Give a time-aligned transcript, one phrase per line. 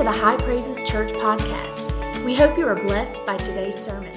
[0.00, 2.24] to the High Praises Church podcast.
[2.24, 4.10] We hope you are blessed by today's sermon.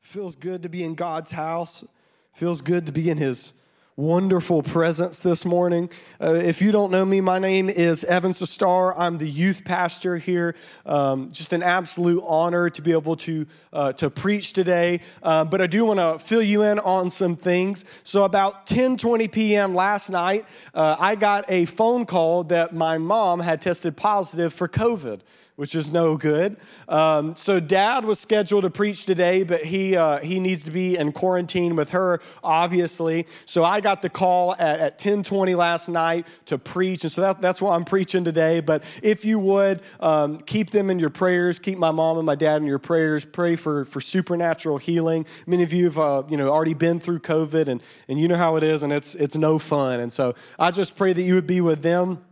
[0.00, 1.84] Feels good to be in God's house.
[2.32, 3.54] Feels good to be in His
[3.98, 5.90] wonderful presence this morning.
[6.22, 8.94] Uh, if you don't know me, my name is Evan Sestar.
[8.96, 10.54] I'm the youth pastor here.
[10.86, 15.00] Um, just an absolute honor to be able to uh, to preach today.
[15.20, 17.84] Uh, but I do want to fill you in on some things.
[18.04, 19.74] So about 10:20 p.m.
[19.74, 20.44] last night,
[20.74, 25.22] uh, I got a phone call that my mom had tested positive for COVID
[25.58, 26.56] which is no good.
[26.88, 30.96] Um, so dad was scheduled to preach today, but he uh, he needs to be
[30.96, 33.26] in quarantine with her, obviously.
[33.44, 37.42] So I got the call at, at 10:20 last night to preach, and so that,
[37.42, 38.60] that's why I'm preaching today.
[38.60, 42.36] But if you would um, keep them in your prayers, keep my mom and my
[42.36, 43.24] dad in your prayers.
[43.24, 45.26] Pray for for supernatural healing.
[45.44, 48.36] Many of you have uh, you know already been through COVID, and and you know
[48.36, 49.98] how it is, and it's it's no fun.
[49.98, 52.22] And so I just pray that you would be with them.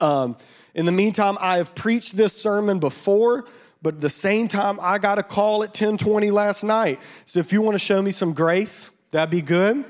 [0.00, 0.36] Um,
[0.74, 3.44] in the meantime, I have preached this sermon before,
[3.82, 6.98] but at the same time, I got a call at 1020 last night.
[7.24, 9.84] So if you want to show me some grace, that'd be good.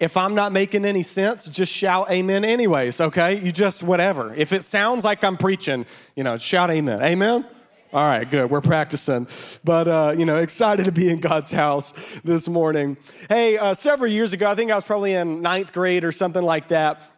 [0.00, 3.40] If I'm not making any sense, just shout amen anyways, okay?
[3.40, 4.34] You just whatever.
[4.34, 5.86] If it sounds like I'm preaching,
[6.16, 7.02] you know, shout amen.
[7.02, 7.46] Amen?
[7.92, 8.50] All right, good.
[8.50, 9.28] We're practicing.
[9.62, 11.92] But, uh, you know, excited to be in God's house
[12.24, 12.96] this morning.
[13.28, 16.42] Hey, uh, several years ago, I think I was probably in ninth grade or something
[16.42, 17.11] like that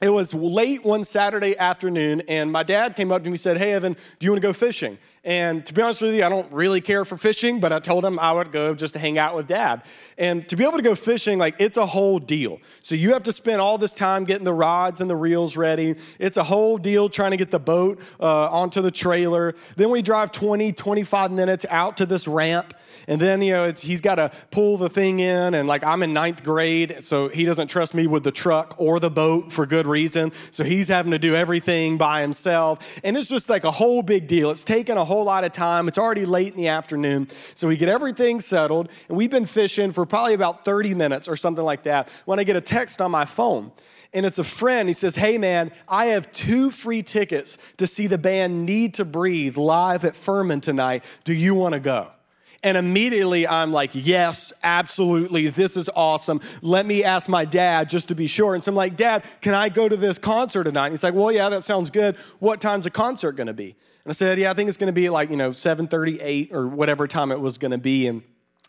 [0.00, 3.58] it was late one Saturday afternoon, and my dad came up to me and said,
[3.58, 4.96] Hey, Evan, do you want to go fishing?
[5.22, 8.06] And to be honest with you, I don't really care for fishing, but I told
[8.06, 9.82] him I would go just to hang out with dad.
[10.16, 12.58] And to be able to go fishing, like, it's a whole deal.
[12.80, 15.96] So you have to spend all this time getting the rods and the reels ready.
[16.18, 19.54] It's a whole deal trying to get the boat uh, onto the trailer.
[19.76, 22.72] Then we drive 20, 25 minutes out to this ramp
[23.10, 25.54] and then, you know, he's got to pull the thing in.
[25.54, 29.00] And like, I'm in ninth grade, so he doesn't trust me with the truck or
[29.00, 30.30] the boat for good reason.
[30.52, 33.00] So he's having to do everything by himself.
[33.02, 34.52] And it's just like a whole big deal.
[34.52, 35.88] It's taken a whole lot of time.
[35.88, 37.26] It's already late in the afternoon.
[37.56, 38.88] So we get everything settled.
[39.08, 42.44] And we've been fishing for probably about 30 minutes or something like that when I
[42.44, 43.72] get a text on my phone
[44.14, 44.88] and it's a friend.
[44.88, 49.04] He says, Hey man, I have two free tickets to see the band Need to
[49.04, 51.02] Breathe live at Furman tonight.
[51.24, 52.12] Do you want to go?
[52.62, 55.48] And immediately I'm like, yes, absolutely.
[55.48, 56.42] This is awesome.
[56.60, 58.54] Let me ask my dad just to be sure.
[58.54, 60.86] And so I'm like, Dad, can I go to this concert tonight?
[60.86, 62.16] And he's like, Well, yeah, that sounds good.
[62.38, 63.76] What time's the concert going to be?
[64.04, 66.68] And I said, Yeah, I think it's going to be like, you know, 7:38 or
[66.68, 68.06] whatever time it was going to be.
[68.06, 68.22] And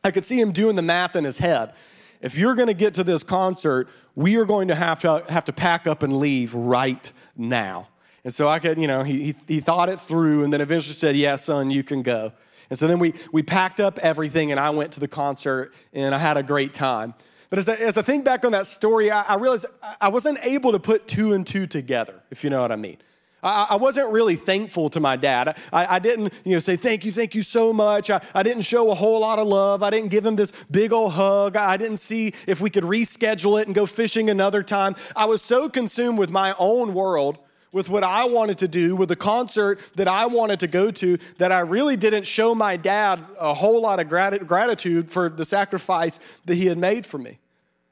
[0.06, 1.74] I could see him doing the math in his head.
[2.22, 5.46] If you're going to get to this concert, we are going to have to have
[5.46, 7.90] to pack up and leave right now.
[8.24, 10.94] And so I could, you know, he, he, he thought it through and then eventually
[10.94, 12.32] said, Yeah, son, you can go.
[12.72, 16.16] And so then we, we packed up everything and I went to the concert and
[16.16, 17.14] I had a great time.
[17.50, 19.66] But as I, as I think back on that story, I, I realized
[20.00, 22.96] I wasn't able to put two and two together, if you know what I mean.
[23.44, 25.58] I, I wasn't really thankful to my dad.
[25.74, 28.10] I, I, didn't, you know, say thank you, thank you so much.
[28.10, 29.84] I, I didn't show a whole lot of love.
[29.84, 31.58] I didn't give him this big old hug.
[31.58, 34.96] I didn't see if we could reschedule it and go fishing another time.
[35.14, 37.38] I was so consumed with my own world
[37.72, 41.18] with what I wanted to do, with the concert that I wanted to go to,
[41.38, 45.46] that I really didn't show my dad a whole lot of grat- gratitude for the
[45.46, 47.40] sacrifice that he had made for me.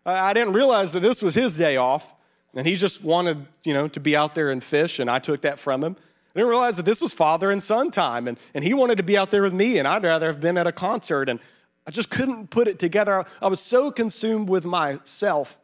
[0.05, 2.13] I didn't realize that this was his day off,
[2.55, 5.41] and he just wanted, you know, to be out there and fish, and I took
[5.41, 5.95] that from him.
[6.35, 9.03] I didn't realize that this was father and son time, and, and he wanted to
[9.03, 11.39] be out there with me, and I'd rather have been at a concert, and
[11.87, 13.25] I just couldn't put it together.
[13.41, 15.58] I was so consumed with myself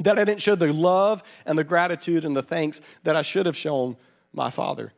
[0.00, 3.46] that I didn't show the love and the gratitude and the thanks that I should
[3.46, 3.96] have shown
[4.32, 4.92] my father.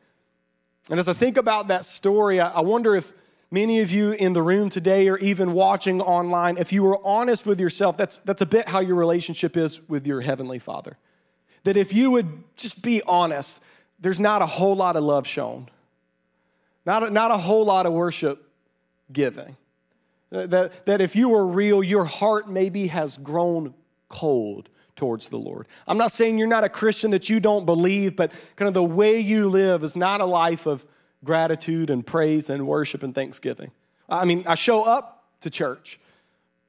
[0.89, 3.13] And as I think about that story, I wonder if
[3.51, 7.45] many of you in the room today or even watching online, if you were honest
[7.45, 10.97] with yourself, that's, that's a bit how your relationship is with your heavenly father.
[11.63, 13.63] That if you would just be honest,
[13.99, 15.69] there's not a whole lot of love shown,
[16.85, 18.49] not a, not a whole lot of worship
[19.11, 19.55] giving.
[20.29, 23.75] That, that if you were real, your heart maybe has grown
[24.09, 25.67] cold towards the Lord.
[25.87, 28.83] I'm not saying you're not a Christian that you don't believe, but kind of the
[28.83, 30.85] way you live is not a life of
[31.23, 33.71] gratitude and praise and worship and thanksgiving.
[34.09, 35.99] I mean, I show up to church,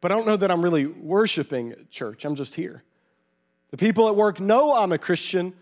[0.00, 2.24] but I don't know that I'm really worshiping church.
[2.24, 2.82] I'm just here.
[3.70, 5.52] The people at work know I'm a Christian,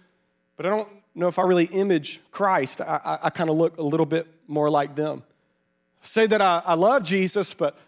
[0.57, 2.81] but I don't know if I really image Christ.
[2.81, 5.23] I, I, I kind of look a little bit more like them.
[6.03, 7.79] Say that I, I love Jesus, but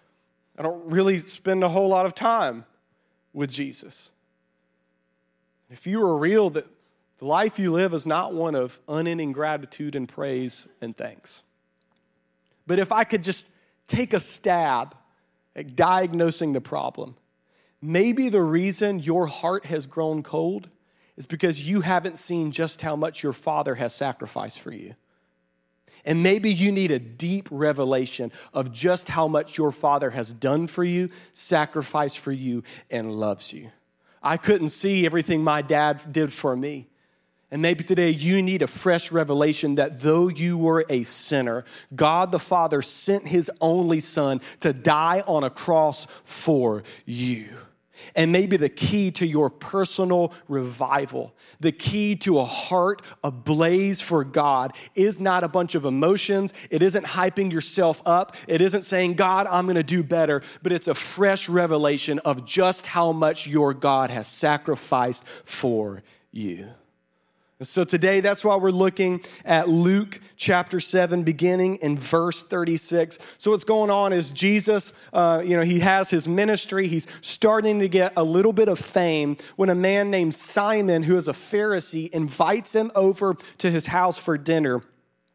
[0.58, 2.64] I don't really spend a whole lot of time
[3.32, 4.12] with Jesus.
[5.74, 6.68] If you are real, that
[7.18, 11.42] the life you live is not one of unending gratitude and praise and thanks.
[12.64, 13.48] But if I could just
[13.88, 14.94] take a stab
[15.56, 17.16] at diagnosing the problem,
[17.82, 20.68] maybe the reason your heart has grown cold
[21.16, 24.94] is because you haven't seen just how much your father has sacrificed for you.
[26.04, 30.68] And maybe you need a deep revelation of just how much your Father has done
[30.68, 32.62] for you, sacrificed for you,
[32.92, 33.70] and loves you.
[34.24, 36.88] I couldn't see everything my dad did for me.
[37.50, 42.32] And maybe today you need a fresh revelation that though you were a sinner, God
[42.32, 47.46] the Father sent his only Son to die on a cross for you.
[48.14, 54.24] And maybe the key to your personal revival, the key to a heart ablaze for
[54.24, 56.52] God, is not a bunch of emotions.
[56.70, 58.36] It isn't hyping yourself up.
[58.48, 62.86] It isn't saying, God, I'm gonna do better, but it's a fresh revelation of just
[62.86, 66.68] how much your God has sacrificed for you.
[67.62, 73.16] So today, that's why we're looking at Luke chapter 7, beginning in verse 36.
[73.38, 76.88] So what's going on is Jesus, uh, you know, he has his ministry.
[76.88, 81.16] He's starting to get a little bit of fame when a man named Simon, who
[81.16, 84.82] is a Pharisee, invites him over to his house for dinner.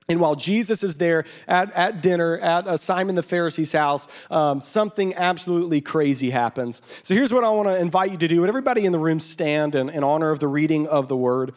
[0.09, 4.59] And while Jesus is there at, at dinner at uh, Simon the Pharisee's house, um,
[4.59, 6.81] something absolutely crazy happens.
[7.03, 8.41] So here's what I want to invite you to do.
[8.41, 11.53] Would everybody in the room stand in, in honor of the reading of the word?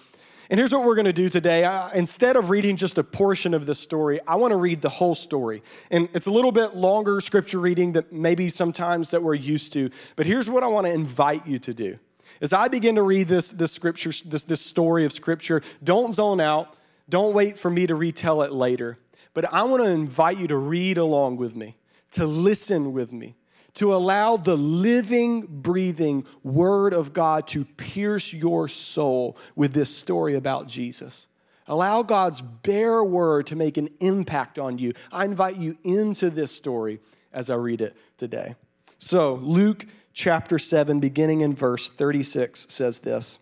[0.53, 1.65] And here's what we're going to do today.
[1.65, 4.91] Uh, instead of reading just a portion of the story, I want to read the
[4.91, 5.63] whole story.
[5.91, 9.89] And it's a little bit longer scripture reading than maybe sometimes that we're used to.
[10.15, 11.99] But here's what I want to invite you to do.
[12.43, 16.39] As I begin to read this, this scripture, this, this story of scripture, don't zone
[16.39, 16.77] out.
[17.09, 18.97] Don't wait for me to retell it later.
[19.33, 21.79] But I want to invite you to read along with me,
[22.11, 23.37] to listen with me,
[23.75, 30.35] to allow the living, breathing Word of God to pierce your soul with this story
[30.35, 31.29] about Jesus.
[31.67, 34.93] Allow God's bare word to make an impact on you.
[35.11, 37.01] I invite you into this story
[37.33, 38.57] as I read it today.
[38.99, 43.39] So, Luke chapter 7, beginning in verse 36, says this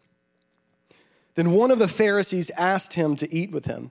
[1.34, 3.90] Then one of the Pharisees asked him to eat with him.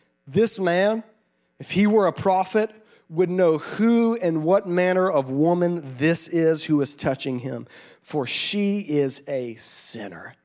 [0.31, 1.03] this man,
[1.59, 2.71] if he were a prophet,
[3.09, 7.67] would know who and what manner of woman this is who is touching him,
[8.01, 10.35] for she is a sinner.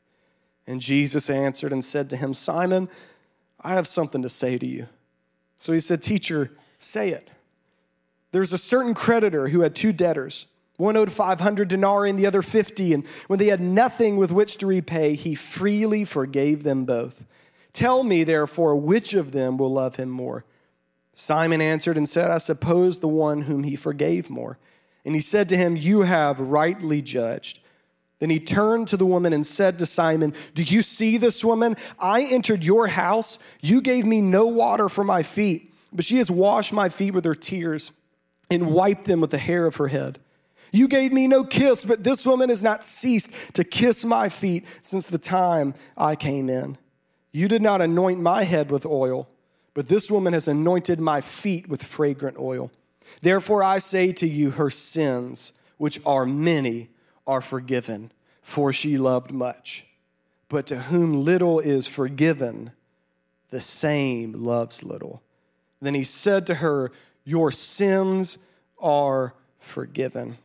[0.67, 2.89] And Jesus answered and said to him, Simon,
[3.61, 4.89] I have something to say to you.
[5.57, 7.31] So he said, Teacher, say it.
[8.33, 10.47] There's a certain creditor who had two debtors.
[10.77, 12.93] One owed 500 denarii and the other 50.
[12.93, 17.25] And when they had nothing with which to repay, he freely forgave them both.
[17.77, 20.47] Tell me, therefore, which of them will love him more?
[21.13, 24.59] Simon answered and said, I suppose the one whom he forgave more.
[25.05, 27.61] And he said to him, You have rightly judged.
[28.19, 31.77] Then he turned to the woman and said to Simon, Do you see this woman?
[32.01, 33.39] I entered your house.
[33.61, 37.27] You gave me no water for my feet, but she has washed my feet with
[37.27, 37.93] her tears
[38.51, 40.19] and wiped them with the hair of her head.
[40.73, 44.65] You gave me no kiss, but this woman has not ceased to kiss my feet
[44.81, 46.79] since the time I came in.
[47.37, 49.29] You did not anoint my head with oil,
[49.75, 52.71] but this woman has anointed my feet with fragrant oil.
[53.21, 56.89] Therefore, I say to you, her sins, which are many,
[57.27, 59.85] are forgiven, for she loved much.
[60.49, 62.71] But to whom little is forgiven,
[63.51, 65.23] the same loves little.
[65.83, 66.91] Then he said to her,
[67.27, 68.39] Your sins
[68.79, 70.39] are forgiven.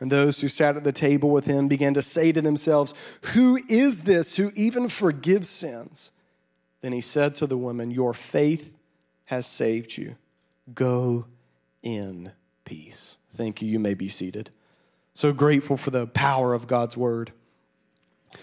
[0.00, 2.94] And those who sat at the table with him began to say to themselves,
[3.34, 6.10] Who is this who even forgives sins?
[6.80, 8.74] Then he said to the woman, Your faith
[9.26, 10.16] has saved you.
[10.74, 11.26] Go
[11.82, 12.32] in
[12.64, 13.18] peace.
[13.30, 13.68] Thank you.
[13.68, 14.50] You may be seated.
[15.12, 17.32] So grateful for the power of God's word.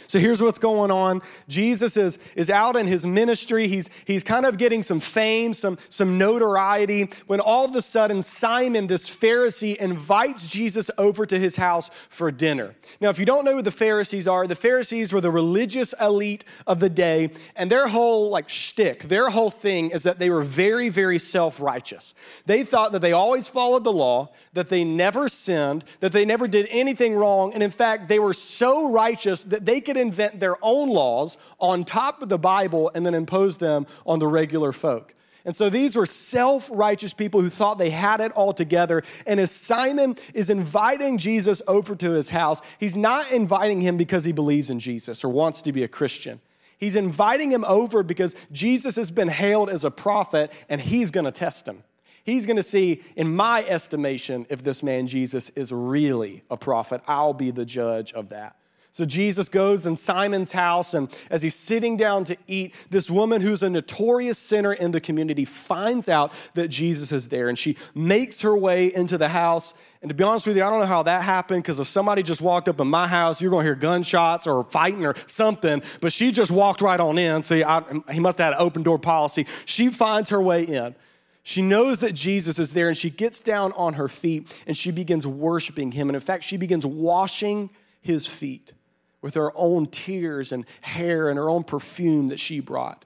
[0.07, 1.21] So here's what's going on.
[1.47, 3.67] Jesus is, is out in his ministry.
[3.67, 8.21] He's, he's kind of getting some fame, some, some notoriety, when all of a sudden
[8.21, 12.75] Simon, this Pharisee, invites Jesus over to his house for dinner.
[12.99, 16.43] Now, if you don't know who the Pharisees are, the Pharisees were the religious elite
[16.65, 20.43] of the day, and their whole like shtick, their whole thing is that they were
[20.43, 22.13] very, very self-righteous.
[22.45, 26.47] They thought that they always followed the law, that they never sinned, that they never
[26.47, 30.55] did anything wrong, and in fact, they were so righteous that they could invent their
[30.61, 35.13] own laws on top of the Bible and then impose them on the regular folk.
[35.47, 39.01] And so these were self righteous people who thought they had it all together.
[39.25, 44.25] And as Simon is inviting Jesus over to his house, he's not inviting him because
[44.25, 46.41] he believes in Jesus or wants to be a Christian.
[46.77, 51.25] He's inviting him over because Jesus has been hailed as a prophet and he's going
[51.25, 51.83] to test him.
[52.25, 57.01] He's going to see, in my estimation, if this man Jesus is really a prophet.
[57.07, 58.57] I'll be the judge of that.
[58.91, 63.41] So Jesus goes in Simon's house, and as he's sitting down to eat, this woman
[63.41, 67.77] who's a notorious sinner in the community finds out that Jesus is there, and she
[67.93, 69.75] makes her way into the house.
[70.01, 72.23] And to be honest with you, I don't know how that happened because if somebody
[72.23, 75.83] just walked up in my house, you're going to hear gunshots or fighting or something.
[76.01, 77.43] But she just walked right on in.
[77.43, 79.45] See, I, he must have had an open door policy.
[79.65, 80.95] She finds her way in.
[81.43, 84.91] She knows that Jesus is there, and she gets down on her feet and she
[84.91, 86.09] begins worshiping him.
[86.09, 87.69] And in fact, she begins washing
[88.01, 88.73] his feet
[89.21, 93.05] with her own tears and hair and her own perfume that she brought.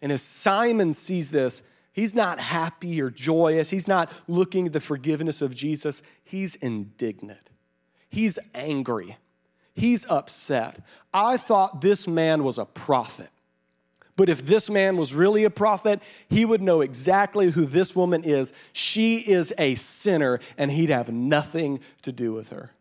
[0.00, 3.70] And as Simon sees this, he's not happy or joyous.
[3.70, 6.02] He's not looking at the forgiveness of Jesus.
[6.24, 7.50] He's indignant.
[8.08, 9.16] He's angry.
[9.74, 10.80] He's upset.
[11.14, 13.30] I thought this man was a prophet.
[14.16, 18.22] But if this man was really a prophet, he would know exactly who this woman
[18.24, 18.52] is.
[18.72, 22.72] She is a sinner, and he'd have nothing to do with her.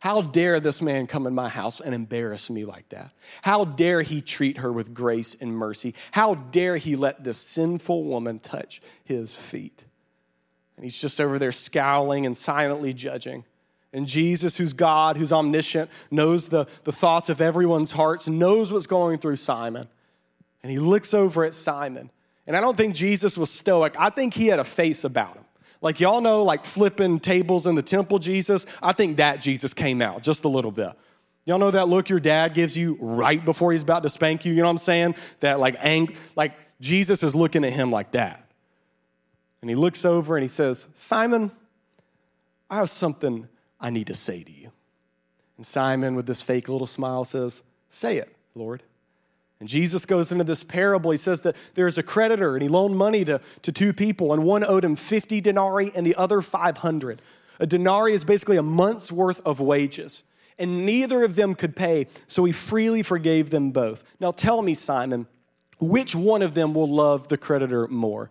[0.00, 3.12] How dare this man come in my house and embarrass me like that?
[3.42, 5.94] How dare he treat her with grace and mercy?
[6.12, 9.84] How dare he let this sinful woman touch his feet?
[10.76, 13.44] And he's just over there scowling and silently judging.
[13.92, 18.86] And Jesus, who's God, who's omniscient, knows the, the thoughts of everyone's hearts, knows what's
[18.86, 19.86] going through Simon.
[20.62, 22.10] And he looks over at Simon.
[22.46, 25.44] And I don't think Jesus was stoic, I think he had a face about him.
[25.82, 28.66] Like, y'all know, like flipping tables in the temple, Jesus?
[28.82, 30.92] I think that Jesus came out just a little bit.
[31.46, 34.52] Y'all know that look your dad gives you right before he's about to spank you?
[34.52, 35.14] You know what I'm saying?
[35.40, 38.46] That, like, ang- like Jesus is looking at him like that.
[39.62, 41.50] And he looks over and he says, Simon,
[42.68, 43.48] I have something
[43.80, 44.70] I need to say to you.
[45.56, 48.82] And Simon, with this fake little smile, says, Say it, Lord.
[49.60, 51.10] And Jesus goes into this parable.
[51.10, 54.44] He says that there's a creditor and he loaned money to, to two people, and
[54.44, 57.22] one owed him 50 denarii and the other 500.
[57.60, 60.24] A denarii is basically a month's worth of wages,
[60.58, 64.02] and neither of them could pay, so he freely forgave them both.
[64.18, 65.26] Now tell me, Simon,
[65.78, 68.30] which one of them will love the creditor more?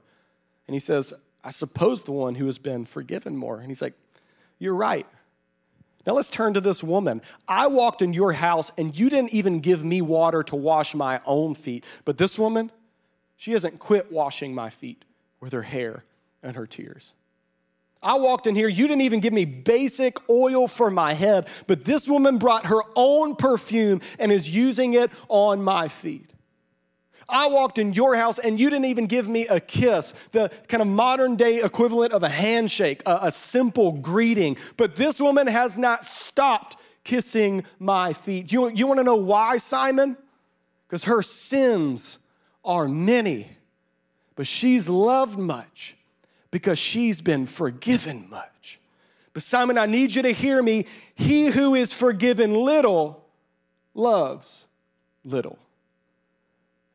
[0.68, 3.60] And he says, I suppose the one who has been forgiven more.
[3.60, 3.94] And he's like,
[4.58, 5.08] You're right.
[6.10, 7.22] Now let's turn to this woman.
[7.48, 11.22] I walked in your house and you didn't even give me water to wash my
[11.24, 11.86] own feet.
[12.04, 12.72] But this woman,
[13.38, 15.06] she hasn't quit washing my feet
[15.40, 16.06] with her hair
[16.42, 17.14] and her tears.
[18.02, 21.86] I walked in here, you didn't even give me basic oil for my head, but
[21.86, 26.29] this woman brought her own perfume and is using it on my feet.
[27.30, 30.82] I walked in your house and you didn't even give me a kiss, the kind
[30.82, 34.58] of modern day equivalent of a handshake, a, a simple greeting.
[34.78, 38.52] But this woman has not stopped kissing my feet.
[38.52, 40.18] You, you want to know why, Simon?
[40.88, 42.20] Because her sins
[42.64, 43.48] are many,
[44.36, 45.96] but she's loved much
[46.52, 48.80] because she's been forgiven much.
[49.34, 50.86] But Simon, I need you to hear me.
[51.16, 53.24] He who is forgiven little
[53.94, 54.68] loves
[55.24, 55.60] little.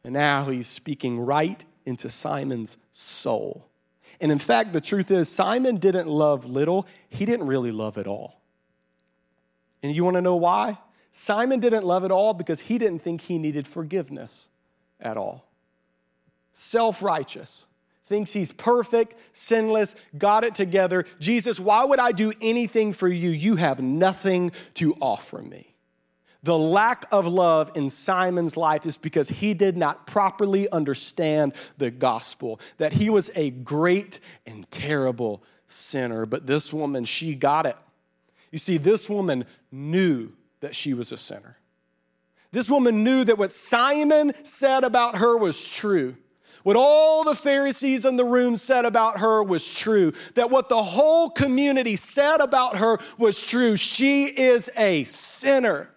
[0.04, 3.66] And now he's speaking right into Simon's soul.
[4.20, 8.06] And in fact, the truth is, Simon didn't love little, he didn't really love at
[8.06, 8.40] all.
[9.82, 10.78] And you want to know why?
[11.12, 14.48] Simon didn't love at all because he didn't think he needed forgiveness
[15.00, 15.46] at all.
[16.52, 17.66] Self righteous,
[18.04, 21.04] thinks he's perfect, sinless, got it together.
[21.18, 23.30] Jesus, why would I do anything for you?
[23.30, 25.73] You have nothing to offer me.
[26.44, 31.90] The lack of love in Simon's life is because he did not properly understand the
[31.90, 36.26] gospel, that he was a great and terrible sinner.
[36.26, 37.76] But this woman, she got it.
[38.52, 41.56] You see, this woman knew that she was a sinner.
[42.52, 46.14] This woman knew that what Simon said about her was true.
[46.62, 50.12] What all the Pharisees in the room said about her was true.
[50.34, 53.76] That what the whole community said about her was true.
[53.76, 55.88] She is a sinner.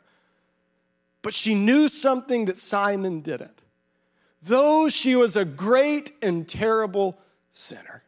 [1.27, 3.59] But she knew something that Simon didn't.
[4.41, 7.19] Though she was a great and terrible
[7.51, 8.03] sinner,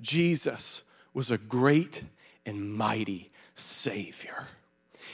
[0.00, 0.82] Jesus
[1.14, 2.02] was a great
[2.44, 4.48] and mighty Savior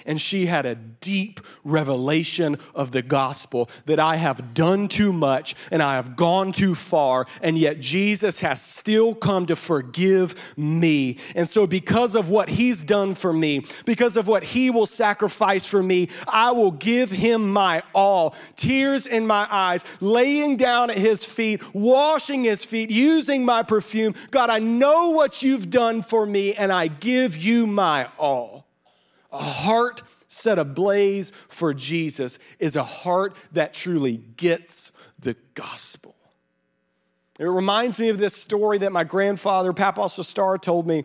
[0.06, 5.54] and she had a deep revelation of the gospel that I have done too much
[5.70, 11.18] and I have gone too far, and yet Jesus has still come to forgive me.
[11.34, 15.66] And so, because of what he's done for me, because of what he will sacrifice
[15.66, 18.34] for me, I will give him my all.
[18.56, 24.14] Tears in my eyes, laying down at his feet, washing his feet, using my perfume.
[24.30, 28.65] God, I know what you've done for me, and I give you my all.
[29.32, 36.14] A heart set ablaze for Jesus is a heart that truly gets the gospel.
[37.38, 41.04] It reminds me of this story that my grandfather, Papa Star, told me.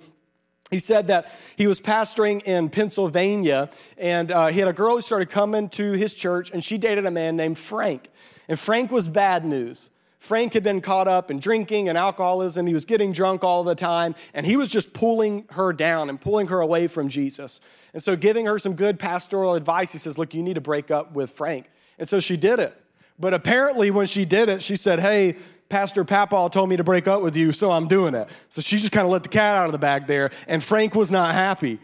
[0.70, 5.02] He said that he was pastoring in Pennsylvania, and uh, he had a girl who
[5.02, 8.08] started coming to his church, and she dated a man named Frank.
[8.48, 9.90] And Frank was bad news.
[10.22, 12.68] Frank had been caught up in drinking and alcoholism.
[12.68, 16.22] He was getting drunk all the time, and he was just pulling her down and
[16.22, 17.60] pulling her away from Jesus.
[17.92, 20.92] And so, giving her some good pastoral advice, he says, Look, you need to break
[20.92, 21.72] up with Frank.
[21.98, 22.80] And so she did it.
[23.20, 25.38] But apparently, when she did it, she said, Hey,
[25.70, 28.30] Pastor Papa told me to break up with you, so I'm doing it.
[28.48, 30.94] So she just kind of let the cat out of the bag there, and Frank
[30.94, 31.80] was not happy.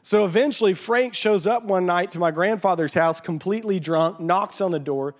[0.00, 4.70] So eventually, Frank shows up one night to my grandfather's house, completely drunk, knocks on
[4.70, 5.14] the door.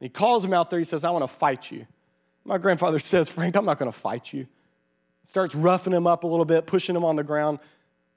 [0.00, 0.78] He calls him out there.
[0.78, 1.86] He says, I want to fight you.
[2.44, 4.46] My grandfather says, Frank, I'm not going to fight you.
[5.24, 7.58] Starts roughing him up a little bit, pushing him on the ground.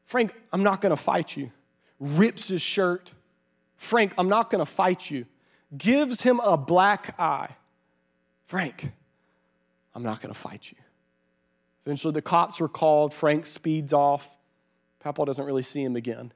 [0.06, 1.51] Frank, I'm not going to fight you.
[2.00, 3.12] Rips his shirt.
[3.77, 5.25] Frank, I'm not going to fight you.
[5.77, 7.50] Gives him a black eye.
[8.46, 8.92] Frank,
[9.96, 10.77] I'm not going to fight you.
[11.86, 13.13] Eventually, the cops were called.
[13.13, 14.38] Frank speeds off.
[15.00, 16.32] Papa doesn't really see him again.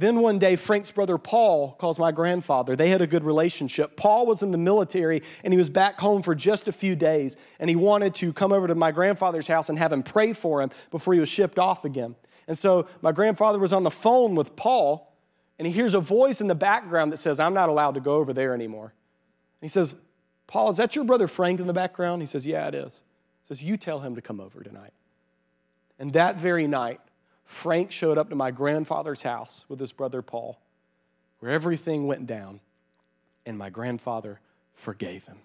[0.00, 2.74] Then one day, Frank's brother Paul calls my grandfather.
[2.74, 3.98] They had a good relationship.
[3.98, 7.36] Paul was in the military and he was back home for just a few days,
[7.58, 10.62] and he wanted to come over to my grandfather's house and have him pray for
[10.62, 12.16] him before he was shipped off again.
[12.48, 15.14] And so my grandfather was on the phone with Paul,
[15.58, 18.14] and he hears a voice in the background that says, I'm not allowed to go
[18.14, 18.94] over there anymore.
[19.60, 19.96] And he says,
[20.46, 22.22] Paul, is that your brother Frank in the background?
[22.22, 23.02] He says, Yeah, it is.
[23.42, 24.94] He says, You tell him to come over tonight.
[25.98, 27.02] And that very night,
[27.50, 30.60] Frank showed up to my grandfather's house with his brother Paul,
[31.40, 32.60] where everything went down,
[33.44, 34.38] and my grandfather
[34.72, 35.38] forgave him.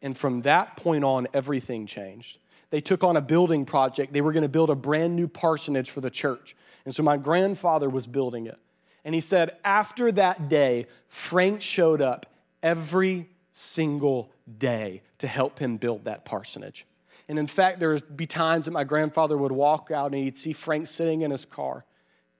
[0.00, 2.38] And from that point on, everything changed.
[2.70, 4.14] They took on a building project.
[4.14, 6.56] They were going to build a brand new parsonage for the church.
[6.86, 8.58] And so my grandfather was building it.
[9.04, 12.24] And he said, after that day, Frank showed up
[12.62, 16.86] every single day to help him build that parsonage.
[17.28, 20.36] And in fact, there would be times that my grandfather would walk out and he'd
[20.36, 21.84] see Frank sitting in his car,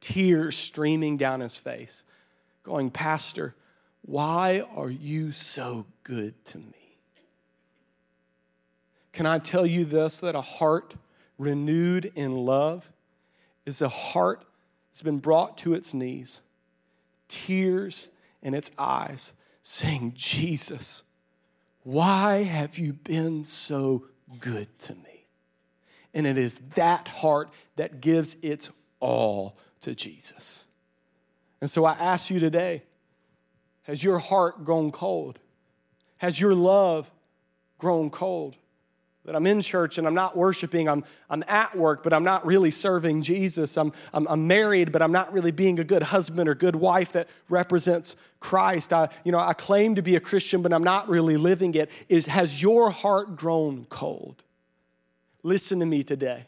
[0.01, 2.05] tears streaming down his face,
[2.63, 3.55] going, Pastor,
[4.03, 6.97] why are you so good to me?
[9.13, 10.95] Can I tell you this that a heart
[11.37, 12.93] renewed in love
[13.67, 14.45] is a heart
[14.91, 16.41] that's been brought to its knees,
[17.29, 18.09] tears
[18.43, 21.05] in its eyes, saying, Jesus,
[21.83, 24.05] why have you been so
[24.41, 25.27] good to me?
[26.15, 30.65] And it is that heart that gives its all to Jesus.
[31.61, 32.83] And so I ask you today
[33.83, 35.39] has your heart grown cold?
[36.19, 37.11] Has your love
[37.79, 38.57] grown cold?
[39.29, 40.89] That I'm in church and I'm not worshiping.
[40.89, 43.77] I'm, I'm at work, but I'm not really serving Jesus.
[43.77, 47.13] I'm, I'm, I'm, married, but I'm not really being a good husband or good wife
[47.13, 48.91] that represents Christ.
[48.91, 51.91] I, you know, I claim to be a Christian, but I'm not really living it.
[52.09, 54.43] Is, has your heart grown cold?
[55.43, 56.47] Listen to me today.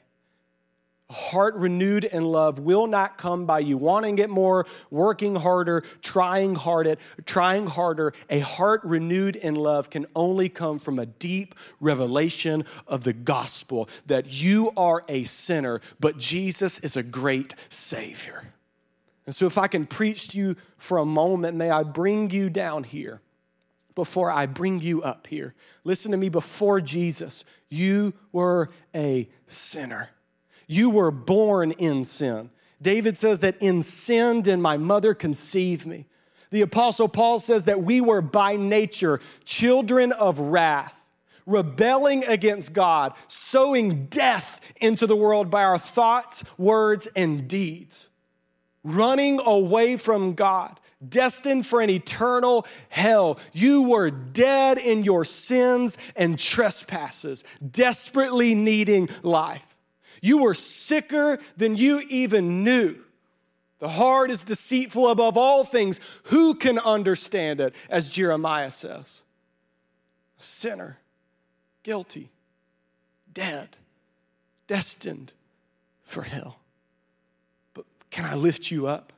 [1.11, 6.55] Heart renewed in love will not come by you wanting it more, working harder, trying
[6.55, 8.13] harder, trying harder.
[8.29, 13.89] A heart renewed in love can only come from a deep revelation of the gospel
[14.07, 18.53] that you are a sinner, but Jesus is a great savior.
[19.27, 22.51] And so if I can preach to you for a moment, may I bring you
[22.51, 23.21] down here
[23.97, 25.55] before I bring you up here.
[25.83, 30.11] Listen to me before Jesus, you were a sinner.
[30.71, 32.51] You were born in sin.
[32.81, 36.07] David says that in sin did my mother conceive me.
[36.53, 41.11] The Apostle Paul says that we were by nature children of wrath,
[41.45, 48.09] rebelling against God, sowing death into the world by our thoughts, words, and deeds,
[48.85, 53.41] running away from God, destined for an eternal hell.
[53.53, 59.70] You were dead in your sins and trespasses, desperately needing life.
[60.21, 62.97] You were sicker than you even knew.
[63.79, 66.01] The heart is deceitful above all things.
[66.25, 67.75] Who can understand it?
[67.89, 69.25] As Jeremiah says.
[70.39, 70.99] A sinner,
[71.83, 72.31] guilty,
[73.33, 73.77] dead,
[74.67, 75.33] destined
[76.03, 76.61] for hell.
[77.73, 79.13] But can I lift you up?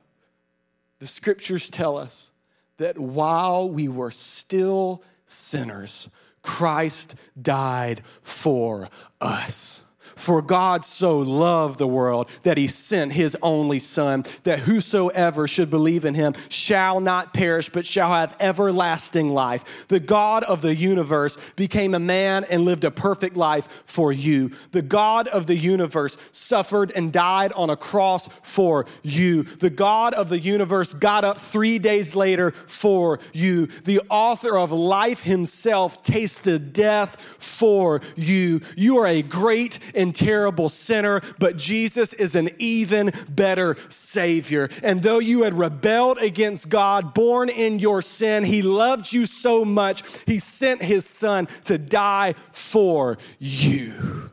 [0.99, 2.31] The scriptures tell us
[2.77, 6.09] that while we were still sinners,
[6.41, 8.89] Christ died for
[9.19, 9.83] us.
[10.15, 15.69] For God so loved the world that he sent his only Son, that whosoever should
[15.69, 19.87] believe in him shall not perish, but shall have everlasting life.
[19.87, 24.51] The God of the universe became a man and lived a perfect life for you.
[24.71, 29.43] The God of the universe suffered and died on a cross for you.
[29.43, 33.67] The God of the universe got up three days later for you.
[33.67, 38.61] The author of life himself tasted death for you.
[38.75, 44.69] You are a great and terrible sinner, but Jesus is an even better Savior.
[44.83, 49.63] And though you had rebelled against God, born in your sin, He loved you so
[49.63, 54.29] much, He sent His Son to die for you.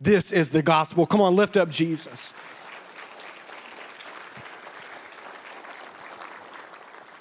[0.00, 1.06] This is the gospel.
[1.06, 2.34] Come on, lift up Jesus.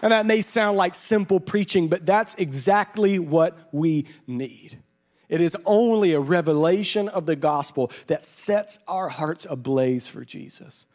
[0.02, 4.78] And that may sound like simple preaching, but that's exactly what we need.
[5.30, 10.86] It is only a revelation of the gospel that sets our hearts ablaze for Jesus.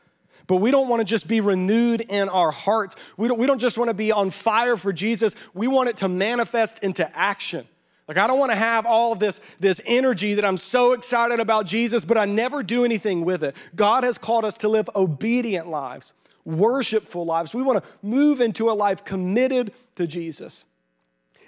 [0.46, 2.96] But we don't want to just be renewed in our hearts.
[3.16, 5.36] We don't, we don't just want to be on fire for Jesus.
[5.54, 7.66] We want it to manifest into action.
[8.08, 11.38] Like, I don't want to have all of this, this energy that I'm so excited
[11.38, 13.54] about Jesus, but I never do anything with it.
[13.76, 16.14] God has called us to live obedient lives
[16.44, 17.54] worshipful lives.
[17.54, 20.64] We want to move into a life committed to Jesus.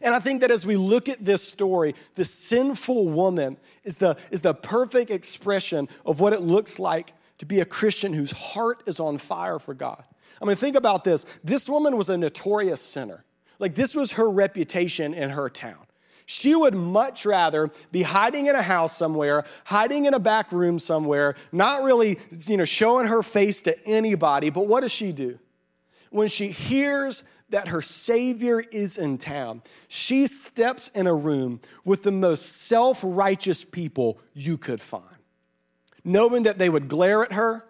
[0.02, 4.16] And I think that as we look at this story, the sinful woman is the,
[4.30, 8.82] is the perfect expression of what it looks like to be a Christian whose heart
[8.86, 10.04] is on fire for God.
[10.40, 11.24] I mean, think about this.
[11.44, 13.24] This woman was a notorious sinner.
[13.58, 15.86] Like, this was her reputation in her town.
[16.26, 20.78] She would much rather be hiding in a house somewhere, hiding in a back room
[20.78, 24.50] somewhere, not really, you know, showing her face to anybody.
[24.50, 25.38] But what does she do?
[26.10, 32.02] When she hears that her Savior is in town, she steps in a room with
[32.02, 35.04] the most self righteous people you could find.
[36.04, 37.64] Knowing that they would glare at her,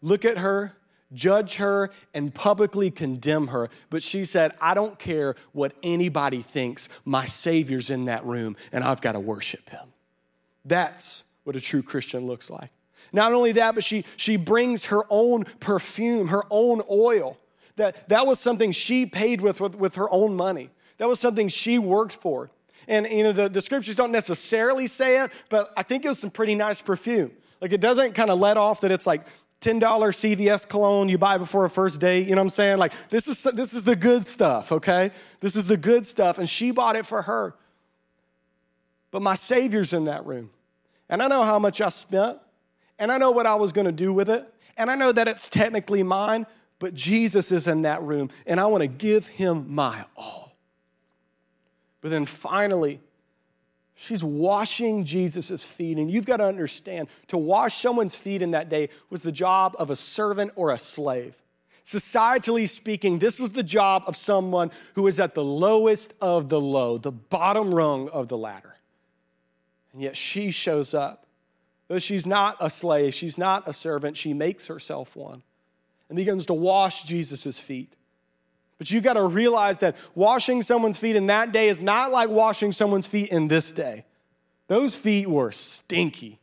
[0.00, 0.76] look at her,
[1.12, 3.68] judge her, and publicly condemn her.
[3.90, 6.88] But she said, I don't care what anybody thinks.
[7.04, 9.92] My Savior's in that room, and I've got to worship him.
[10.64, 12.70] That's what a true Christian looks like.
[13.12, 17.36] Not only that, but she, she brings her own perfume, her own oil.
[17.76, 20.70] That, that was something she paid with, with, with her own money.
[20.98, 22.50] That was something she worked for.
[22.86, 26.18] And you know, the, the scriptures don't necessarily say it, but I think it was
[26.18, 27.32] some pretty nice perfume.
[27.60, 29.26] Like it doesn't kind of let off that it's like
[29.60, 32.28] $10 CVS cologne you buy before a first date.
[32.28, 32.78] You know what I'm saying?
[32.78, 35.10] Like, this is, this is the good stuff, okay?
[35.40, 36.38] This is the good stuff.
[36.38, 37.56] And she bought it for her.
[39.10, 40.50] But my Savior's in that room.
[41.08, 42.38] And I know how much I spent.
[42.98, 44.46] And I know what I was going to do with it.
[44.76, 46.46] And I know that it's technically mine.
[46.84, 48.28] But Jesus is in that room.
[48.46, 50.54] And I want to give him my all.
[52.02, 53.00] But then finally,
[53.94, 55.96] She's washing Jesus' feet.
[55.96, 59.74] And you've got to understand to wash someone's feet in that day was the job
[59.78, 61.38] of a servant or a slave.
[61.82, 66.60] Societally speaking, this was the job of someone who was at the lowest of the
[66.60, 68.74] low, the bottom rung of the ladder.
[69.94, 71.24] And yet she shows up.
[71.88, 75.44] Though she's not a slave, she's not a servant, she makes herself one
[76.08, 77.94] and begins to wash Jesus' feet.
[78.78, 82.28] But you got to realize that washing someone's feet in that day is not like
[82.28, 84.04] washing someone's feet in this day.
[84.66, 86.38] Those feet were stinky,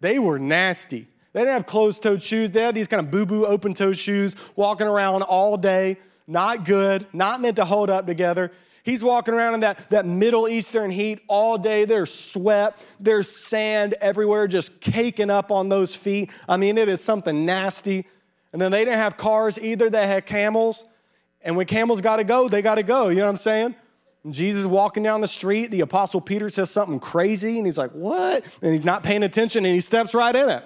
[0.00, 1.08] they were nasty.
[1.32, 2.52] They didn't have closed toed shoes.
[2.52, 5.98] They had these kind of boo boo open toed shoes, walking around all day.
[6.28, 8.52] Not good, not meant to hold up together.
[8.84, 11.86] He's walking around in that, that Middle Eastern heat all day.
[11.86, 16.30] There's sweat, there's sand everywhere, just caking up on those feet.
[16.48, 18.06] I mean, it is something nasty.
[18.54, 20.86] And then they didn't have cars either, they had camels.
[21.42, 23.08] And when camels got to go, they got to go.
[23.08, 23.74] You know what I'm saying?
[24.22, 27.90] And Jesus walking down the street, the apostle Peter says something crazy, and he's like,
[27.90, 28.44] What?
[28.62, 30.64] And he's not paying attention, and he steps right in it.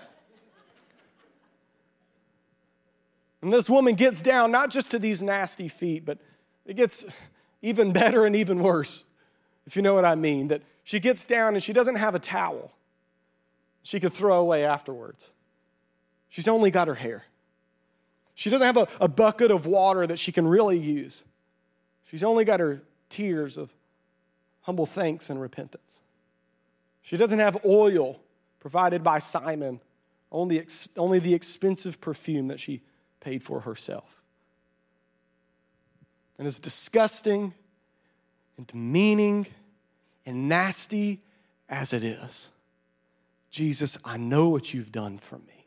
[3.40, 6.18] And this woman gets down, not just to these nasty feet, but
[6.66, 7.07] it gets
[7.62, 9.07] even better and even worse,
[9.64, 10.48] if you know what I mean.
[10.48, 12.70] That she gets down and she doesn't have a towel
[13.83, 15.33] she could throw away afterwards.
[16.29, 17.24] She's only got her hair.
[18.38, 21.24] She doesn't have a, a bucket of water that she can really use.
[22.05, 23.74] She's only got her tears of
[24.62, 26.03] humble thanks and repentance.
[27.03, 28.20] She doesn't have oil
[28.61, 29.81] provided by Simon,
[30.31, 32.81] only, ex, only the expensive perfume that she
[33.18, 34.22] paid for herself.
[36.38, 37.55] And as disgusting
[38.57, 39.48] and demeaning
[40.24, 41.22] and nasty
[41.68, 42.53] as it is,
[43.51, 45.58] Jesus, I know what you've done for me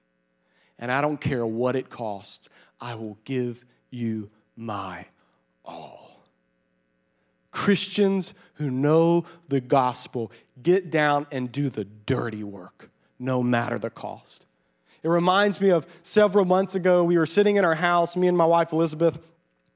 [0.82, 2.50] and I don't care what it costs,
[2.82, 5.06] I will give you my
[5.64, 6.24] all.
[7.52, 12.90] Christians who know the gospel get down and do the dirty work,
[13.20, 14.46] no matter the cost.
[15.04, 18.38] It reminds me of several months ago, we were sitting in our house, me and
[18.38, 19.32] my wife Elizabeth,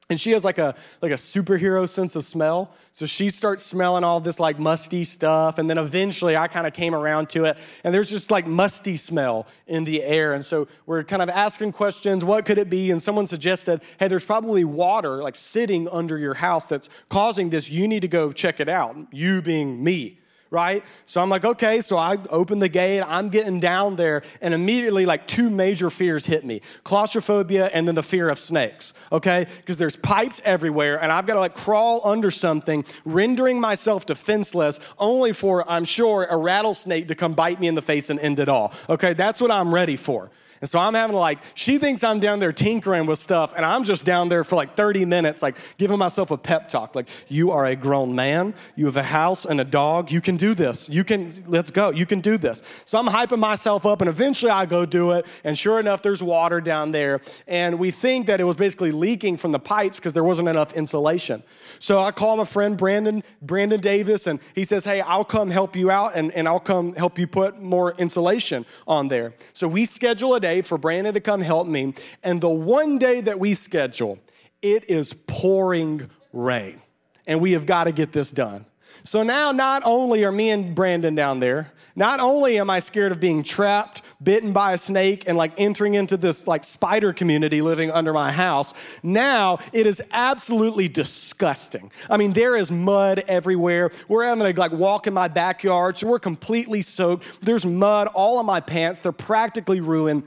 [0.10, 2.72] and she has like a like a superhero sense of smell.
[2.92, 6.74] So she starts smelling all this like musty stuff and then eventually i kind of
[6.74, 10.34] came around to it and there's just like musty smell in the air.
[10.34, 12.92] And so we're kind of asking questions what could it be?
[12.92, 17.70] And someone suggested hey there's probably water like sitting under your house that's causing this.
[17.70, 20.20] You need to go check it out you being me
[20.56, 20.86] right?
[21.04, 25.06] So I'm like, okay, so I open the gate, I'm getting down there, and immediately
[25.06, 29.48] like two major fears hit me claustrophobia and then the fear of snakes, okay?
[29.58, 34.80] Because there's pipes everywhere, and I've got to like crawl under something, rendering myself defenseless,
[34.98, 38.40] only for, I'm sure, a rattlesnake to come bite me in the face and end
[38.40, 39.14] it all, okay?
[39.14, 40.32] That's what I'm ready for.
[40.66, 43.84] And so I'm having like, she thinks I'm down there tinkering with stuff, and I'm
[43.84, 46.96] just down there for like 30 minutes, like giving myself a pep talk.
[46.96, 50.38] Like, you are a grown man, you have a house and a dog, you can
[50.38, 50.90] do this.
[50.90, 52.64] You can, let's go, you can do this.
[52.84, 56.24] So I'm hyping myself up, and eventually I go do it, and sure enough, there's
[56.24, 57.22] water down there.
[57.48, 60.74] And we think that it was basically leaking from the pipes because there wasn't enough
[60.74, 61.44] insulation.
[61.78, 65.76] So I call my friend Brandon, Brandon Davis, and he says, Hey, I'll come help
[65.76, 69.34] you out and, and I'll come help you put more insulation on there.
[69.54, 71.94] So we schedule a day for Brandon to come help me.
[72.24, 74.20] And the one day that we schedule,
[74.62, 76.82] it is pouring rain.
[77.28, 78.66] And we have got to get this done.
[79.04, 83.14] So now, not only are me and Brandon down there, not only am I scared
[83.14, 87.62] of being trapped, bitten by a snake, and like entering into this like spider community
[87.62, 91.92] living under my house, now it is absolutely disgusting.
[92.10, 93.92] I mean, there is mud everywhere.
[94.10, 97.42] We're having to like walk in my backyard, so we're completely soaked.
[97.42, 99.00] There's mud all on my pants.
[99.00, 100.24] They're practically ruined.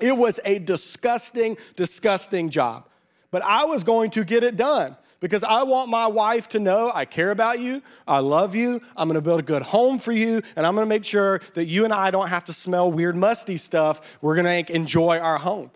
[0.00, 2.88] It was a disgusting, disgusting job.
[3.30, 6.92] But I was going to get it done because I want my wife to know
[6.94, 10.42] I care about you, I love you, I'm gonna build a good home for you,
[10.54, 13.56] and I'm gonna make sure that you and I don't have to smell weird, musty
[13.56, 14.18] stuff.
[14.20, 15.70] We're gonna enjoy our home.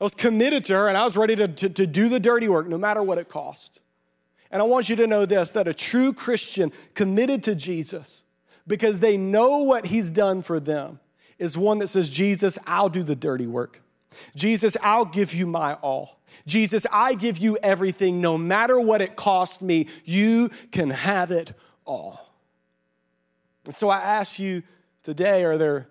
[0.00, 2.48] I was committed to her and I was ready to, to, to do the dirty
[2.48, 3.80] work no matter what it cost.
[4.50, 8.24] And I want you to know this that a true Christian committed to Jesus
[8.66, 11.00] because they know what he's done for them
[11.38, 13.80] is one that says, Jesus, I'll do the dirty work.
[14.34, 16.20] Jesus, I'll give you my all.
[16.46, 21.52] Jesus, I give you everything, no matter what it costs me, you can have it
[21.84, 22.32] all.
[23.64, 24.62] And so I ask you
[25.02, 25.88] today are there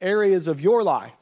[0.00, 1.20] areas of your life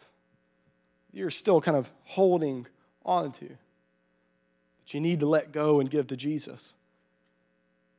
[1.13, 2.67] you're still kind of holding
[3.05, 6.75] on to that you need to let go and give to Jesus?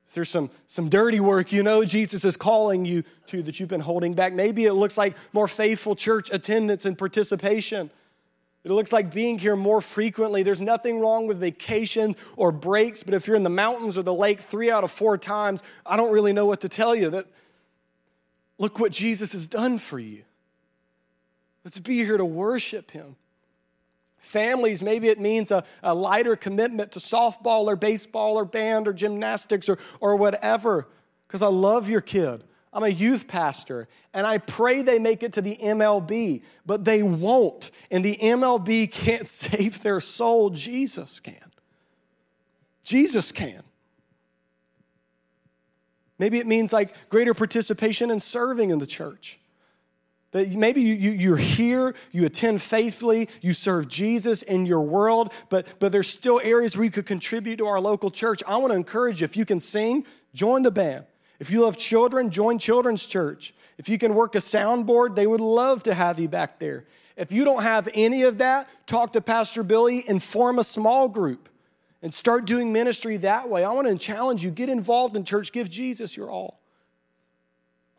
[0.10, 3.69] Is there some, some dirty work you know Jesus is calling you to that you've
[3.69, 4.34] been holding back?
[4.34, 7.91] Maybe it looks like more faithful church attendance and participation.
[8.63, 10.41] It looks like being here more frequently.
[10.41, 14.12] There's nothing wrong with vacations or breaks, but if you're in the mountains or the
[14.12, 17.12] lake three out of four times, I don't really know what to tell you.
[17.12, 17.28] That
[18.58, 20.24] look what Jesus has done for you.
[21.63, 23.15] Let's be here to worship him.
[24.20, 28.94] Families, maybe it means a, a lighter commitment to softball or baseball or band or
[28.94, 30.88] gymnastics or, or whatever,
[31.28, 32.44] because I love your kid.
[32.72, 37.02] I'm a youth pastor, and I pray they make it to the MLB, but they
[37.02, 37.72] won't.
[37.90, 40.52] And the MLB can't save their soul.
[40.52, 41.52] Jesus can.
[42.86, 43.64] Jesus can.
[46.20, 49.40] Maybe it means like greater participation and serving in the church.
[50.32, 55.34] That maybe you, you, you're here, you attend faithfully, you serve Jesus in your world,
[55.50, 58.44] but, but there's still areas where you could contribute to our local church.
[58.48, 61.06] I want to encourage you if you can sing, join the band.
[61.39, 63.54] If you love children, join Children's Church.
[63.78, 66.86] If you can work a soundboard, they would love to have you back there.
[67.15, 71.08] If you don't have any of that, talk to Pastor Billy and form a small
[71.08, 71.50] group
[72.02, 73.63] and start doing ministry that way.
[73.63, 76.59] I want to challenge you get involved in church, give Jesus your all.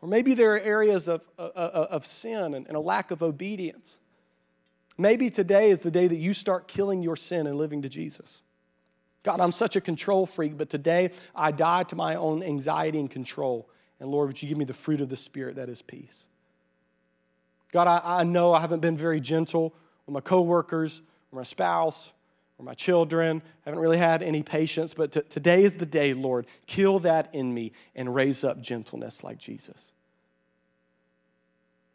[0.01, 3.99] Or maybe there are areas of, of, of sin and a lack of obedience.
[4.97, 8.41] Maybe today is the day that you start killing your sin and living to Jesus.
[9.23, 13.09] God, I'm such a control freak, but today I die to my own anxiety and
[13.09, 13.69] control.
[13.99, 16.25] And Lord, would you give me the fruit of the Spirit that is peace?
[17.71, 22.13] God, I, I know I haven't been very gentle with my coworkers or my spouse
[22.61, 23.41] or my children.
[23.65, 26.45] I haven't really had any patience, but t- today is the day, Lord.
[26.67, 29.93] Kill that in me and raise up gentleness like Jesus.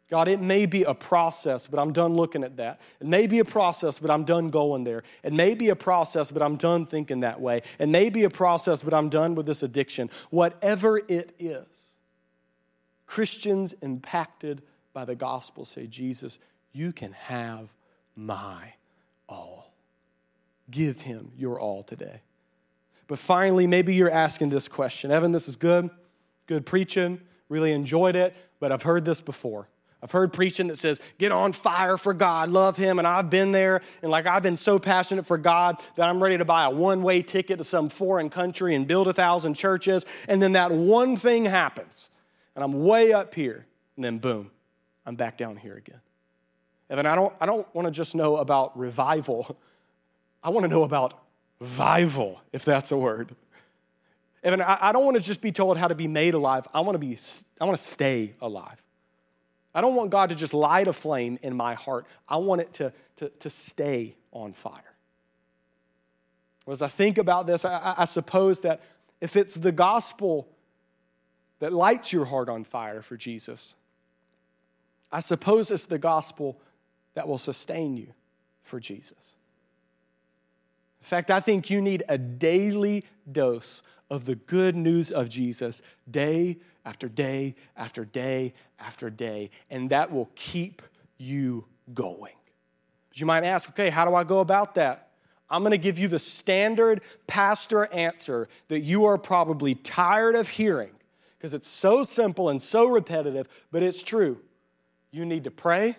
[0.09, 2.79] God, it may be a process, but I'm done looking at that.
[3.01, 5.03] It may be a process, but I'm done going there.
[5.21, 7.61] It may be a process, but I'm done thinking that way.
[7.77, 10.09] It may be a process, but I'm done with this addiction.
[10.29, 11.95] Whatever it is,
[13.05, 14.61] Christians impacted
[14.93, 16.39] by the gospel say, Jesus,
[16.71, 17.73] you can have
[18.15, 18.73] my
[19.27, 19.66] all.
[20.69, 22.21] Give him your all today.
[23.07, 25.89] But finally, maybe you're asking this question Evan, this is good,
[26.45, 29.69] good preaching, really enjoyed it, but I've heard this before.
[30.01, 32.99] I've heard preaching that says, get on fire for God, love Him.
[32.99, 33.81] And I've been there.
[34.03, 37.01] And like I've been so passionate for God that I'm ready to buy a one
[37.01, 40.05] way ticket to some foreign country and build a thousand churches.
[40.27, 42.11] And then that one thing happens.
[42.55, 43.65] And I'm way up here.
[43.95, 44.51] And then boom,
[45.05, 46.01] I'm back down here again.
[46.89, 49.59] Evan, I don't, I don't want to just know about revival.
[50.43, 51.13] I want to know about
[51.61, 53.35] vival, if that's a word.
[54.43, 56.67] I, I don't want to just be told how to be made alive.
[56.73, 57.17] I want to be,
[57.59, 58.83] I want to stay alive.
[59.73, 62.05] I don't want God to just light a flame in my heart.
[62.27, 64.93] I want it to, to, to stay on fire.
[66.69, 68.81] As I think about this, I, I suppose that
[69.21, 70.47] if it's the gospel
[71.59, 73.75] that lights your heart on fire for Jesus,
[75.11, 76.59] I suppose it's the gospel
[77.13, 78.13] that will sustain you
[78.63, 79.35] for Jesus.
[80.99, 85.81] In fact, I think you need a daily dose of the good news of Jesus
[86.09, 90.81] day after day after day after day, and that will keep
[91.17, 92.33] you going.
[93.09, 95.09] But you might ask, okay, how do I go about that?
[95.49, 100.49] I'm going to give you the standard pastor answer that you are probably tired of
[100.49, 100.91] hearing
[101.37, 104.41] because it's so simple and so repetitive, but it's true.
[105.11, 105.95] You need to pray,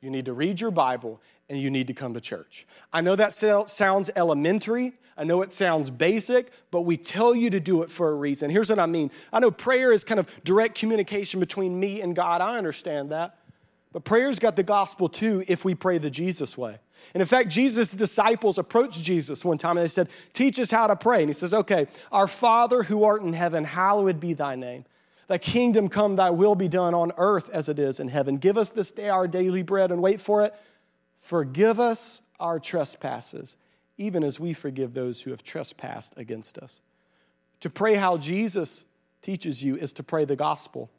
[0.00, 2.66] you need to read your Bible, and you need to come to church.
[2.92, 4.92] I know that sounds elementary.
[5.16, 8.50] I know it sounds basic, but we tell you to do it for a reason.
[8.50, 12.16] Here's what I mean I know prayer is kind of direct communication between me and
[12.16, 12.40] God.
[12.40, 13.38] I understand that.
[13.92, 16.78] But prayer's got the gospel too if we pray the Jesus way.
[17.12, 20.88] And in fact, Jesus' disciples approached Jesus one time and they said, Teach us how
[20.88, 21.20] to pray.
[21.20, 24.84] And he says, Okay, our Father who art in heaven, hallowed be thy name.
[25.28, 28.36] Thy kingdom come, thy will be done on earth as it is in heaven.
[28.36, 30.54] Give us this day our daily bread and wait for it.
[31.16, 33.56] Forgive us our trespasses,
[33.96, 36.80] even as we forgive those who have trespassed against us.
[37.60, 38.84] To pray how Jesus
[39.22, 40.90] teaches you is to pray the gospel.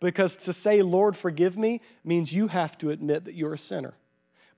[0.00, 3.94] Because to say, Lord, forgive me, means you have to admit that you're a sinner.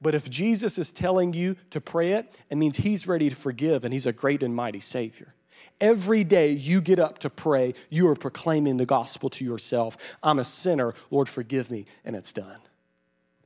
[0.00, 3.84] But if Jesus is telling you to pray it, it means he's ready to forgive
[3.84, 5.34] and he's a great and mighty Savior.
[5.80, 9.96] Every day you get up to pray, you are proclaiming the gospel to yourself.
[10.22, 12.58] I'm a sinner, Lord, forgive me, and it's done.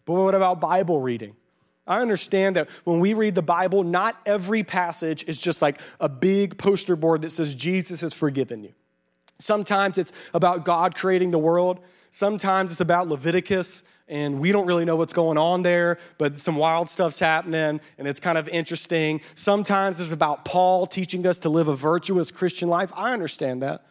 [0.04, 1.36] But what about Bible reading?
[1.86, 6.08] I understand that when we read the Bible, not every passage is just like a
[6.08, 8.72] big poster board that says Jesus has forgiven you.
[9.38, 11.80] Sometimes it's about God creating the world.
[12.10, 16.54] Sometimes it's about Leviticus, and we don't really know what's going on there, but some
[16.54, 19.20] wild stuff's happening, and it's kind of interesting.
[19.34, 22.92] Sometimes it's about Paul teaching us to live a virtuous Christian life.
[22.94, 23.84] I understand that.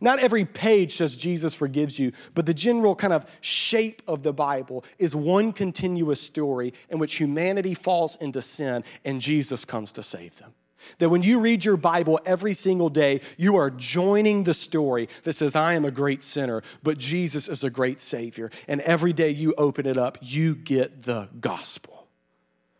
[0.00, 4.32] Not every page says Jesus forgives you, but the general kind of shape of the
[4.32, 10.02] Bible is one continuous story in which humanity falls into sin and Jesus comes to
[10.02, 10.52] save them.
[10.98, 15.34] That when you read your Bible every single day, you are joining the story that
[15.34, 18.50] says, I am a great sinner, but Jesus is a great Savior.
[18.66, 22.06] And every day you open it up, you get the gospel.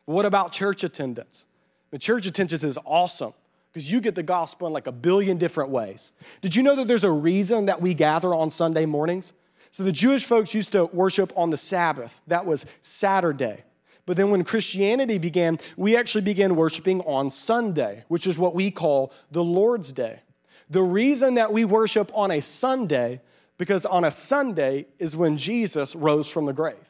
[0.06, 1.44] What about church attendance?
[1.90, 3.34] The church attendance is awesome
[3.78, 6.10] because you get the gospel in like a billion different ways.
[6.40, 9.32] Did you know that there's a reason that we gather on Sunday mornings?
[9.70, 13.62] So the Jewish folks used to worship on the Sabbath, that was Saturday.
[14.04, 18.72] But then when Christianity began, we actually began worshiping on Sunday, which is what we
[18.72, 20.22] call the Lord's Day.
[20.68, 23.20] The reason that we worship on a Sunday,
[23.58, 26.87] because on a Sunday is when Jesus rose from the grave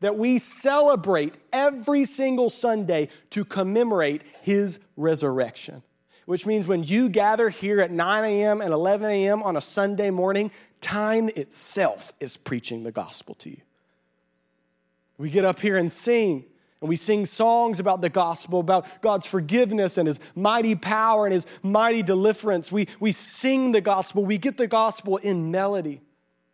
[0.00, 5.82] that we celebrate every single Sunday to commemorate his resurrection.
[6.26, 8.60] Which means when you gather here at 9 a.m.
[8.60, 9.42] and 11 a.m.
[9.42, 13.60] on a Sunday morning, time itself is preaching the gospel to you.
[15.18, 16.44] We get up here and sing,
[16.80, 21.32] and we sing songs about the gospel, about God's forgiveness and His mighty power and
[21.34, 22.72] His mighty deliverance.
[22.72, 26.00] We, we sing the gospel, we get the gospel in melody.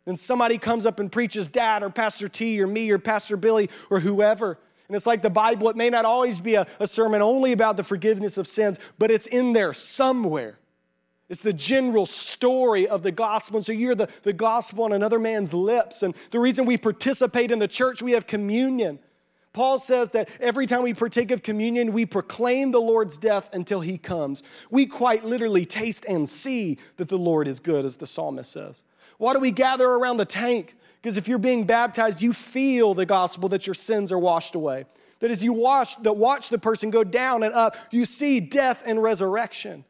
[0.06, 3.68] Then somebody comes up and preaches, Dad or Pastor T or me or Pastor Billy
[3.90, 4.58] or whoever.
[4.88, 7.76] And it's like the Bible, it may not always be a, a sermon only about
[7.76, 10.58] the forgiveness of sins, but it's in there somewhere.
[11.28, 13.56] It's the general story of the gospel.
[13.56, 16.04] And so you're the, the gospel on another man's lips.
[16.04, 19.00] And the reason we participate in the church, we have communion.
[19.52, 23.80] Paul says that every time we partake of communion, we proclaim the Lord's death until
[23.80, 24.44] he comes.
[24.70, 28.84] We quite literally taste and see that the Lord is good, as the psalmist says.
[29.18, 30.74] Why do we gather around the tank?
[31.00, 34.86] Because if you're being baptized, you feel the gospel that your sins are washed away.
[35.20, 38.82] That as you watch the, watch the person go down and up, you see death
[38.84, 39.84] and resurrection.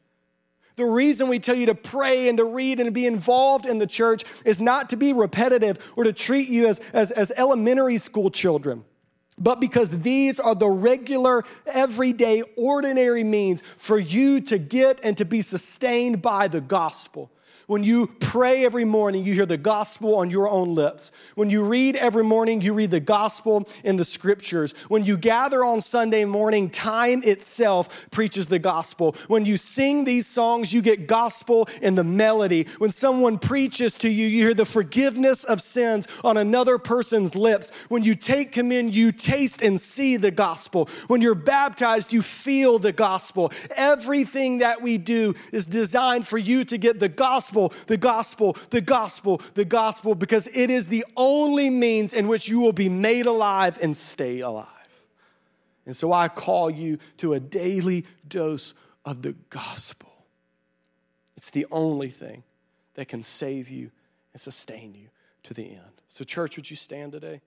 [0.77, 3.79] The reason we tell you to pray and to read and to be involved in
[3.79, 7.97] the church is not to be repetitive or to treat you as, as, as elementary
[7.97, 8.85] school children,
[9.39, 15.25] but because these are the regular, everyday, ordinary means for you to get and to
[15.25, 17.31] be sustained by the gospel
[17.67, 21.11] When you pray every morning, you hear the gospel on your own lips.
[21.35, 24.73] When you read every morning, you read the gospel in the scriptures.
[24.87, 29.17] When you gather on Sunday morning, time itself preaches the gospel.
[29.27, 32.69] When you sing these songs, you get gospel in the melody.
[32.79, 37.73] When someone preaches to you, you hear the forgiveness of sins on another person's lips.
[37.89, 40.89] When you take communion, you taste and see the gospel.
[41.09, 43.51] When you're baptized, you feel the gospel.
[43.77, 48.53] Everything that we do is designed for you to get the gospel gospel, the gospel,
[48.71, 52.89] the gospel, the gospel, because it is the only means in which you will be
[52.89, 54.67] made alive and stay alive.
[55.87, 60.11] And so I call you to a daily dose of the gospel.
[61.37, 62.43] It's the only thing
[62.95, 63.91] that can save you
[64.33, 65.09] and sustain you
[65.45, 66.03] to the end.
[66.09, 67.41] So, church, would you stand today?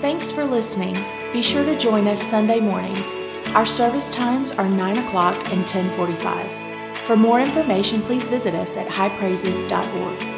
[0.00, 0.96] Thanks for listening.
[1.32, 3.14] Be sure to join us Sunday mornings.
[3.54, 6.71] Our service times are 9 o'clock and 1045.
[7.04, 10.31] For more information, please visit us at highpraises.org.